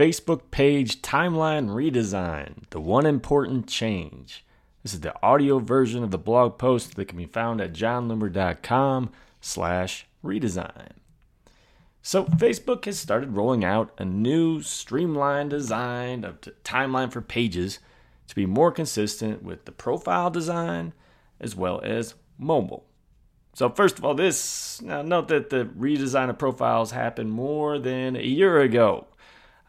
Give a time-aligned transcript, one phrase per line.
[0.00, 4.46] Facebook page timeline redesign, the one important change.
[4.82, 9.10] This is the audio version of the blog post that can be found at jonloomer.com
[9.42, 10.92] slash redesign.
[12.00, 17.78] So Facebook has started rolling out a new streamlined design of the timeline for pages
[18.28, 20.94] to be more consistent with the profile design
[21.38, 22.86] as well as mobile.
[23.52, 28.16] So first of all, this now note that the redesign of profiles happened more than
[28.16, 29.06] a year ago.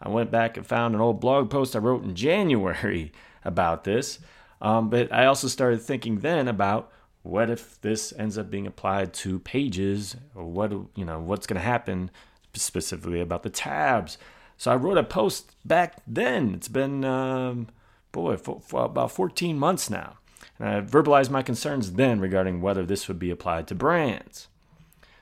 [0.02, 3.12] I went back and found an old blog post I wrote in January
[3.46, 4.20] about this,
[4.62, 6.92] um, but I also started thinking then about
[7.24, 11.60] what if this ends up being applied to pages, or what you know what's going
[11.60, 12.10] to happen
[12.54, 14.18] specifically about the tabs.
[14.58, 16.54] So I wrote a post back then.
[16.54, 17.68] It's been um,
[18.12, 20.18] boy for, for about 14 months now.
[20.60, 24.48] And I verbalized my concerns then regarding whether this would be applied to brands.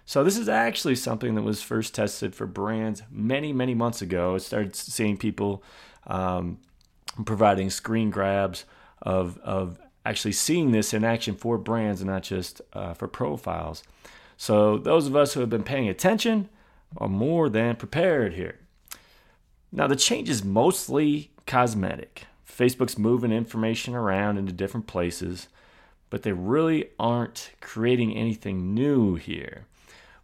[0.10, 4.34] So this is actually something that was first tested for brands many, many months ago.
[4.34, 5.62] I started seeing people
[6.08, 6.58] um,
[7.26, 8.66] providing screen grabs
[9.04, 13.84] of, of actually seeing this in action for brands and not just uh, for profiles.
[14.36, 16.50] So those of us who have been paying attention
[16.98, 18.58] are more than prepared here.
[19.72, 22.26] Now the change is mostly cosmetic.
[22.52, 25.50] Facebook's moving information around into different places,
[26.10, 29.68] but they really aren't creating anything new here.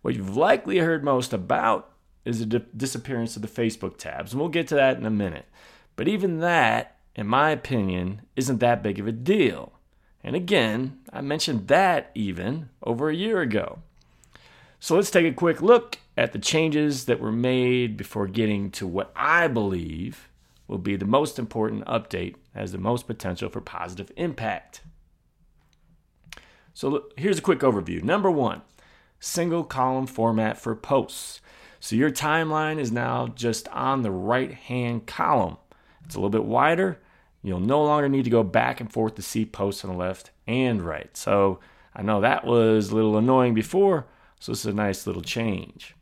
[0.05, 1.91] What you've likely heard most about
[2.25, 5.09] is the di- disappearance of the Facebook tabs, and we'll get to that in a
[5.09, 5.47] minute.
[5.95, 9.73] But even that, in my opinion, isn't that big of a deal.
[10.23, 13.79] And again, I mentioned that even over a year ago.
[14.79, 18.85] So let's take a quick look at the changes that were made before getting to
[18.85, 20.29] what I believe
[20.67, 24.81] will be the most important update has the most potential for positive impact.
[26.75, 28.03] So here's a quick overview.
[28.03, 28.61] Number one,
[29.25, 31.41] single column format for posts.
[31.79, 35.57] So your timeline is now just on the right hand column.
[36.05, 36.99] It's a little bit wider.
[37.41, 40.31] You'll no longer need to go back and forth to see posts on the left
[40.47, 41.15] and right.
[41.17, 41.59] So
[41.95, 44.05] I know that was a little annoying before,
[44.39, 45.95] so this is a nice little change.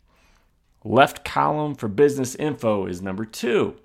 [0.83, 3.75] Left column for business info is number two.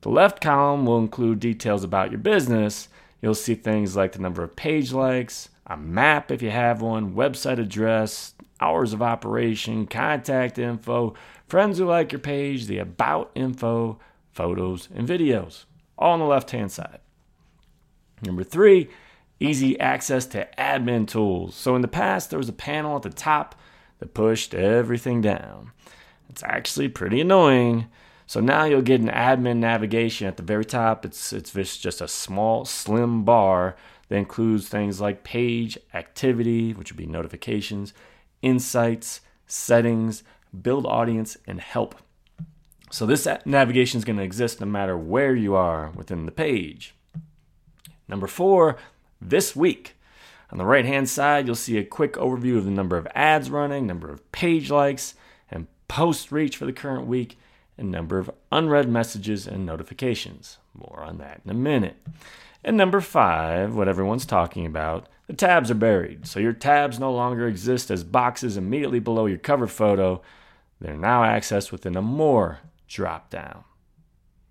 [0.00, 2.88] The left column will include details about your business.
[3.20, 7.14] You'll see things like the number of page likes, a map if you have one,
[7.14, 11.14] website address, hours of operation, contact info,
[11.46, 13.98] friends who like your page, the about info,
[14.32, 15.64] photos, and videos,
[15.96, 17.00] all on the left hand side.
[18.22, 18.88] Number three,
[19.40, 21.54] easy access to admin tools.
[21.54, 23.54] So in the past, there was a panel at the top
[23.98, 25.72] that pushed everything down.
[26.28, 27.88] It's actually pretty annoying
[28.28, 31.06] so now you'll get an admin navigation at the very top.
[31.06, 33.74] It's it's just a small slim bar
[34.08, 37.94] that includes things like page, activity, which would be notifications,
[38.42, 40.22] insights, settings,
[40.62, 41.94] build audience, and help.
[42.90, 46.94] So this navigation is going to exist no matter where you are within the page.
[48.08, 48.76] Number four,
[49.20, 49.94] this week.
[50.50, 53.50] On the right hand side, you'll see a quick overview of the number of ads
[53.50, 55.14] running, number of page likes,
[55.50, 57.38] and post reach for the current week,
[57.76, 60.56] and number of unread messages and notifications.
[60.72, 61.96] More on that in a minute.
[62.64, 66.26] And number five, what everyone's talking about, the tabs are buried.
[66.26, 70.20] So your tabs no longer exist as boxes immediately below your cover photo.
[70.80, 73.64] They're now accessed within a More drop down.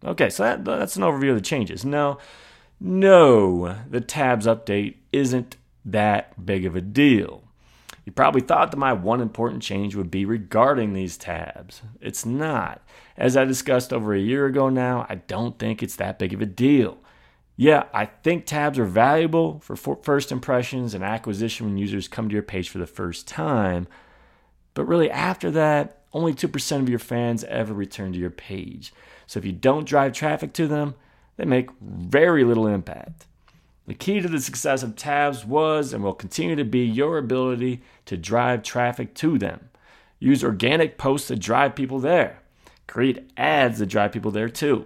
[0.06, 1.84] Okay, so that, that's an overview of the changes.
[1.84, 2.20] No,
[2.80, 7.44] no, the tabs update isn't that big of a deal.
[8.06, 11.82] You probably thought that my one important change would be regarding these tabs.
[12.00, 12.82] It's not.
[13.18, 16.42] As I discussed over a year ago now, I don't think it's that big of
[16.42, 17.00] a deal.
[17.60, 22.34] Yeah, I think tabs are valuable for first impressions and acquisition when users come to
[22.34, 23.88] your page for the first time.
[24.76, 28.94] But really, after that, only 2% of your fans ever return to your page.
[29.26, 30.94] So if you don't drive traffic to them,
[31.36, 33.26] they make very little impact.
[33.88, 37.82] The key to the success of tabs was and will continue to be your ability
[38.06, 39.70] to drive traffic to them.
[40.20, 42.40] Use organic posts to drive people there.
[42.86, 44.86] Create ads that drive people there too.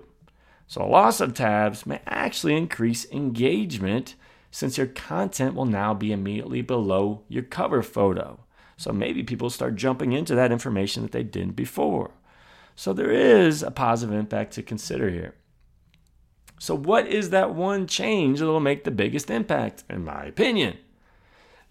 [0.71, 4.15] So, a loss of tabs may actually increase engagement
[4.51, 8.39] since your content will now be immediately below your cover photo.
[8.77, 12.11] So, maybe people start jumping into that information that they didn't before.
[12.73, 15.35] So, there is a positive impact to consider here.
[16.57, 20.77] So, what is that one change that will make the biggest impact, in my opinion?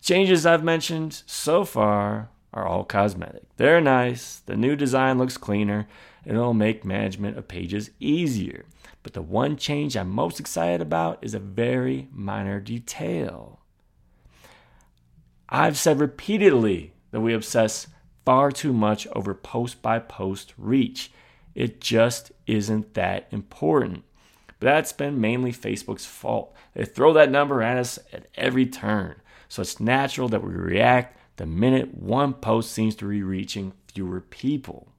[0.03, 3.44] Changes I've mentioned so far are all cosmetic.
[3.56, 5.88] They're nice, the new design looks cleaner,
[6.25, 8.64] it'll make management of pages easier.
[9.02, 13.61] But the one change I'm most excited about is a very minor detail.
[15.49, 17.88] I've said repeatedly that we obsess
[18.25, 21.11] far too much over post by post reach.
[21.55, 24.05] It just isn't that important.
[24.46, 26.55] But that's been mainly Facebook's fault.
[26.75, 29.17] They throw that number at us at every turn.
[29.49, 34.20] So it's natural that we react the minute one post seems to be reaching fewer
[34.20, 34.93] people.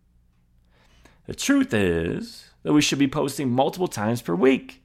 [1.26, 4.84] The truth is that we should be posting multiple times per week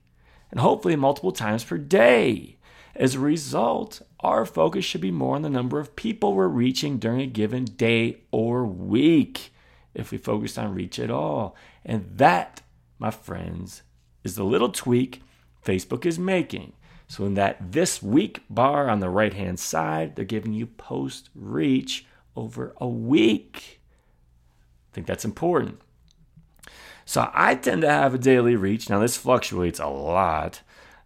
[0.50, 2.56] and hopefully multiple times per day.
[2.94, 6.98] As a result, our focus should be more on the number of people we're reaching
[6.98, 9.52] during a given day or week
[9.94, 11.56] if we focused on reach at all.
[11.84, 12.62] And that,
[12.98, 13.82] my friends,
[14.24, 15.22] is the little tweak
[15.64, 16.72] Facebook is making.
[17.08, 21.30] So, in that this week bar on the right hand side, they're giving you post
[21.34, 22.04] reach
[22.34, 23.80] over a week.
[24.90, 25.80] I think that's important.
[27.08, 28.90] So, I tend to have a daily reach.
[28.90, 30.60] Now, this fluctuates a lot.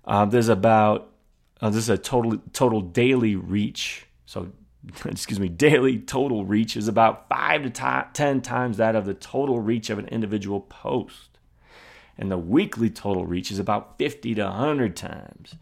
[0.07, 1.13] Um, there's about,
[1.61, 4.07] uh, this is a total, total daily reach.
[4.25, 4.51] So,
[5.05, 9.13] excuse me, daily total reach is about five to t- 10 times that of the
[9.13, 11.39] total reach of an individual post.
[12.17, 15.55] And the weekly total reach is about 50 to 100 times.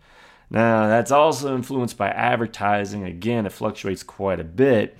[0.51, 3.03] Now, that's also influenced by advertising.
[3.03, 4.97] Again, it fluctuates quite a bit.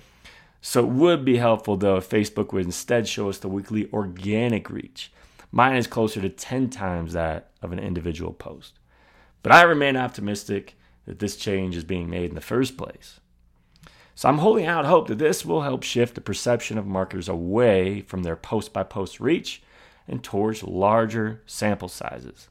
[0.59, 4.69] So, it would be helpful though if Facebook would instead show us the weekly organic
[4.69, 5.13] reach.
[5.51, 8.79] Mine is closer to 10 times that of an individual post.
[9.41, 10.75] But I remain optimistic
[11.05, 13.19] that this change is being made in the first place.
[14.13, 18.01] So I'm holding out hope that this will help shift the perception of marketers away
[18.01, 19.63] from their post by post reach
[20.07, 22.49] and towards larger sample sizes.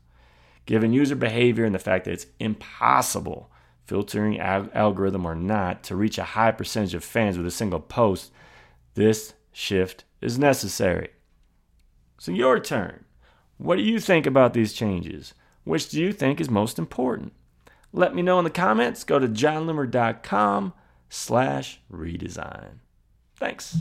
[0.65, 3.51] Given user behavior and the fact that it's impossible,
[3.85, 7.81] filtering al- algorithm or not, to reach a high percentage of fans with a single
[7.81, 8.33] post,
[8.95, 11.11] this shift is necessary.
[12.19, 13.05] So, your turn.
[13.59, 15.35] What do you think about these changes?
[15.65, 17.33] Which do you think is most important?
[17.93, 19.05] Let me know in the comments.
[19.05, 20.73] Go to jonloomer.com
[21.09, 22.79] slash redesign.
[23.37, 23.79] Thanks.